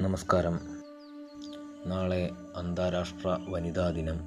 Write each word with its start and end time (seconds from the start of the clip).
നമസ്കാരം. 0.00 0.60
നാളെ 1.86 2.30
അന്താരാഷ്ട്ര 2.56 3.38
വനിതാ 3.48 3.90
ദിനം. 3.90 4.20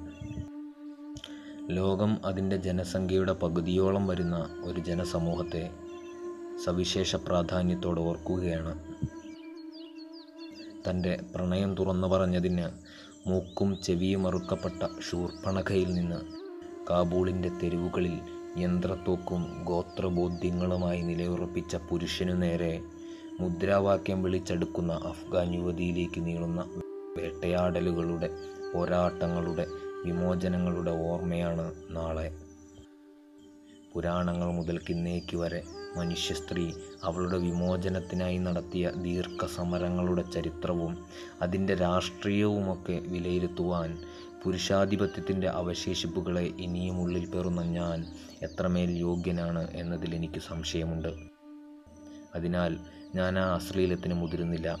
ലോകം 1.70 2.26
അതിന്റെ 2.26 2.56
ജനസംഖ്യയുടെ 2.56 3.32
പകുതിയോളം 3.32 4.06
വരുന്ന 4.06 4.62
ഒരു 4.64 4.80
ജനസമൂഹത്തെ 4.80 5.70
സവിശേഷ 6.64 7.16
പ്രാധാന്യത്തോടെ 7.16 8.00
ഓർക്കുകയാണ്. 8.00 8.94
തന്റെ 10.90 11.20
പ്രണയം 11.34 11.74
തുറന്നു 11.74 12.08
പറഞ്ഞതിന് 12.08 12.68
മൂക്കും 13.28 13.82
ചെവിയും 13.82 14.26
അറുക്കപ്പെട്ട 14.26 14.88
ശൂർപ്പണഖയിൽ 15.10 15.94
നിന്ന് 15.94 16.20
കാബൂളിന്റെ 16.90 17.48
തെരുവുകളിൽ 17.48 18.20
യന്ത്രത്തോക്കും 18.58 19.64
ഗോത്രബോധ്യങ്ങളുമായി 19.64 21.02
നിലയുറപ്പിച്ച 21.02 21.76
പുരുഷനു 21.76 22.32
നേരെ 22.32 22.82
മുദ്രാവാക്യം 23.40 24.22
വിളിച്ചെടുക്കുന്ന 24.22 24.92
അഫ്ഗാൻ 24.92 25.54
യുവതിയിലേക്ക് 25.54 26.26
നീളുന്ന 26.26 26.60
വേട്ടയാടലുകളുടെ 27.18 28.28
പോരാട്ടങ്ങളുടെ 28.74 29.66
വിമോചനങ്ങളുടെ 30.04 30.90
ഓർമ്മയാണ് 30.90 31.72
നാളെ. 31.90 32.32
പുരാണങ്ങൾ 33.94 34.50
മുതൽ 34.50 34.78
കിന്നേക്ക് 34.78 35.36
വരെ 35.36 35.60
മനുഷ്യ 35.96 36.34
സ്ത്രീ 36.34 36.72
അവളുടെ 37.04 37.36
വിമോചനത്തിനായി 37.36 38.38
നടത്തിയ 38.38 38.90
ദീർഘസമരങ്ങളുടെ 38.96 40.22
ചരിത്രവും 40.22 40.92
അതിന്റെ 41.42 41.74
രാഷ്ട്രീയവുമൊക്കെ 41.74 43.02
വിലയിരുത്തുവാൻ 43.06 43.98
പുരുഷാധിപത്യത്തിന്റെ 44.44 45.46
അവശേഷിപ്പുകളെ 45.46 46.44
ഇനിയും 46.58 47.00
ഉള്ളിൽ 47.00 47.30
പേറുന്ന 47.30 47.62
ഞാൻ 47.62 48.04
എത്രമേൽ 48.42 48.90
യോഗ്യനാണ് 48.98 49.70
എന്നതിൽ 49.74 50.14
എനിക്ക് 50.14 50.40
സംശയമുണ്ട്. 50.40 51.35
അതിനാൽ 52.36 52.78
ഞാൻ 53.14 53.38
ആ 53.38 53.54
അശ്ലീലത്തിന് 53.54 54.14
മുതിരുന്നില്ല. 54.14 54.78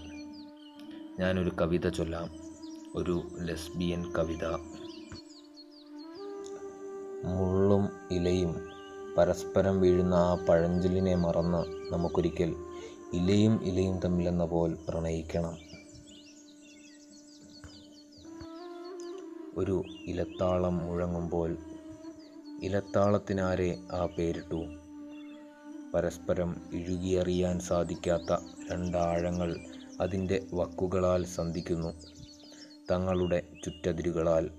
ഞാനൊരു 1.18 1.52
കവിത 1.60 1.88
ചൊല്ലാം. 1.88 2.30
ഒരു 2.94 3.22
ലെസ്ബിയൻ 3.40 4.12
കവിത. 4.12 4.44
മുള്ളും 7.24 7.88
ഇലയും 8.10 8.52
പരസ്പരം 9.18 9.80
വീഴുന്ന 9.80 10.14
ആ 10.14 10.34
പഴഞ്ചൊല്ലിനെ 10.48 11.14
മറന്ന് 11.14 11.92
നമുക്കൊരിക്കൽ 11.92 12.54
ഇലയും 13.12 13.64
ഇലയും 13.64 14.00
തമ്മിലെന്ന 14.00 14.44
പോൽ 14.44 14.78
പ്രണയിക്കണം. 14.88 15.58
ഒരു 19.56 19.82
ഇലത്താളം 20.06 20.78
മുഴങ്ങുമ്പോൾ 20.78 21.56
ഇലത്താളത്തിനാരെ 22.62 23.78
ആ 23.92 24.06
പേരിട്ടു? 24.06 24.85
പരസ്പരം 25.96 26.56
ഇഴുകിയറിയാൻ 26.72 27.60
സാധിക്കാത്ത 27.60 28.36
രണ്ടാഴങ്ങൾ 28.70 29.60
അതിന്റെ 30.00 30.46
വക്കുകളാൽ 30.54 31.24
സന്ധിക്കുന്നു. 31.24 31.88
തങ്ങളുടെ 32.90 33.42
ചുറ്റതിരുകളാൽ. 33.64 34.50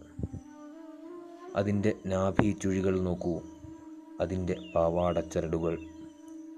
അതിന്റെ 1.56 1.94
നാഭി 2.06 2.58
ചുഴികൾ 2.62 3.00
നോക്കൂ. 3.00 3.42
അതിന്റെ 4.22 4.72
പാവാടച്ചരടുകൾ. 4.76 5.80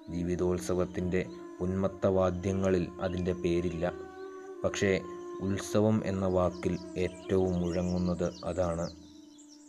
ജീവിതോത്സവത്തിന്റെ 0.10 1.26
ഉന്മത്തവാദ്യങ്ങളിൽ 1.62 2.88
അതിന്റെ 3.02 3.34
പേരില്ല. 3.34 3.92
പക്ഷേ 4.64 5.02
ഉത്സവം 5.42 6.02
എന്ന 6.06 6.26
വാക്കിൽ 6.26 6.80
ഏറ്റവും 6.98 7.62
മുഴങ്ങുന്നത് 7.62 8.34
അതാണ്. 8.46 8.90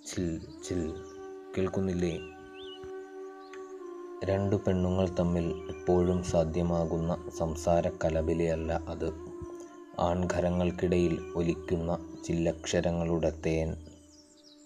ചിൽ 0.07 0.41
ചിൽ. 0.69 0.95
കേൾക്കുന്നില്ലേ? 1.59 2.19
രണ്ടു 4.25 4.57
പെണ്ണുങ്ങൾ 4.57 5.09
തമ്മിൽ 5.19 5.45
എപ്പോഴും 5.69 6.23
സാധ്യമാകുന്ന 6.23 7.25
സംസാര 7.39 7.89
കലബിലയല്ല 7.89 8.73
അത്. 8.89 9.13
ആൺഘരങ്ങൾക്കിടയിൽ 10.01 11.33
ഒലിക്കുന്ന 11.37 11.99
ചില്ലക്ഷരങ്ങളുടെ 12.25 13.33
തേൻ. 13.47 13.77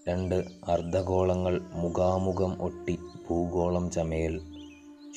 രണ്ട് 0.08 0.34
അർദ്ധഗോളങ്ങൾ 0.68 1.60
മുഖാമുഖം 1.74 2.62
ഒട്ടി 2.62 2.98
ഭൂഗോളം 3.30 3.90
ചമയൽ. 3.90 4.40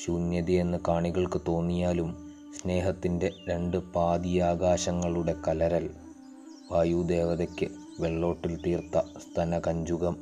ശൂന്യതയെന്ന് 0.05 0.77
കാണികൾക്ക് 0.87 1.41
തോന്നിയാലും 1.47 2.11
സ്നേഹത്തിന്റെ 2.57 3.31
രണ്ട് 3.49 3.77
പാതിയാകാശങ്ങളുടെ 3.77 5.35
കലരൽ. 5.47 5.89
വായുദേവതയ്ക്ക് 6.71 7.67
വെള്ളോട്ടിൽ 7.99 8.61
തീർത്ത 8.61 8.99
സ്തനകഞ്ചുകം. 8.99 10.17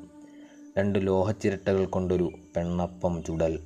രണ്ട് 0.77 1.07
ലോഹച്ചിരട്ടകൾ 1.07 1.85
കൊണ്ടൊരു 1.85 2.31
പെണ്ണപ്പം 2.55 3.23
ചുടൽ. 3.23 3.59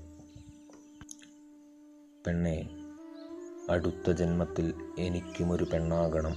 പെണ്ണെ 2.28 2.70
അടുത്ത 3.70 4.12
ജന്മത്തിൽ 4.12 4.74
എനിക്കുമൊരു 5.00 5.66
പെണ്ണാകണം. 5.74 6.36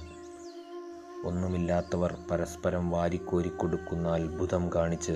ഒന്നുമില്ലാത്തവർ 1.25 2.17
പരസ്പരം 2.31 2.89
വാരിക്കോരിക്കൊടുക്കുന്ന 2.89 4.09
അത്ഭുതം 4.09 4.69
കാണിച്ച് 4.75 5.11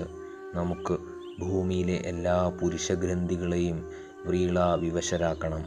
നമുക്ക് 0.54 0.98
ഭൂമിയിലെ 1.40 1.94
എല്ലാ 1.94 2.48
പുരുഷഗ്രന്ഥികളെയും 2.48 3.90
വ്രീള 4.26 4.74
വിവശരാക്കണം. 4.74 5.64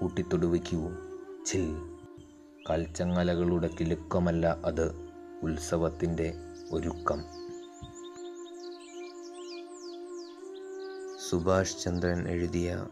കൂട്ടിത്തൊടുവയ്ക്കൂ 0.00 0.90
ചിൽ 1.46 1.76
കൽച്ചങ്ങലകളുടെ 2.70 3.70
കിലുക്കമല്ല 3.80 4.58
അത് 4.64 4.86
ഉത്സവത്തിന്റെ 5.42 6.34
ഒരുക്കം. 6.72 7.22
സുഭാഷ് 11.30 11.78
ചന്ദ്രൻ 11.82 12.28
എഴുതിയ 12.28 12.86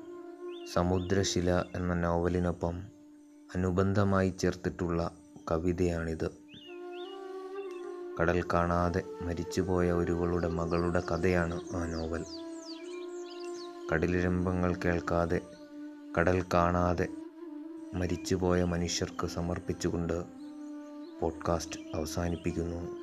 സമുദ്രശില 0.72 1.50
എന്ന 1.74 1.94
നോവലിനൊപ്പം 1.94 2.82
അനുബന്ധമായി 3.54 4.28
ചേർത്തിട്ടുള്ള 4.28 5.10
കവിതയാണിത്. 5.50 6.30
കടൽ 8.20 8.44
കാണാതെ 8.52 9.02
മരിച്ചുപോയ 9.22 9.92
ഒരുവളുടെ 9.92 10.48
മകളുടെ 10.48 11.00
കഥയാണ് 11.00 11.60
ആ 11.76 11.86
നോവൽ. 11.86 12.24
കടലിരമ്പങ്ങൾ 13.92 14.74
കേൾക്കാതെ 14.74 15.40
കടൽ 16.18 16.44
കാണാതെ 16.54 17.08
മരിച്ചുപോയ 17.94 18.64
മനുഷ്യർക്ക് 18.64 19.26
സമർപ്പിച്ചുകൊണ്ട് 19.26 20.24
പോഡ്കാസ്റ്റ് 21.20 21.80
അവസാനിപ്പിക്കുന്നു. 21.94 22.96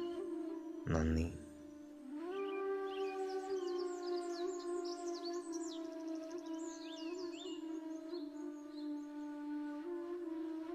നന്ദി. 0.91 1.38